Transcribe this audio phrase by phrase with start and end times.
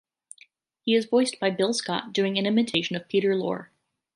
[0.81, 3.67] He is voiced by Bill Scott doing an imitation of Peter Lorre.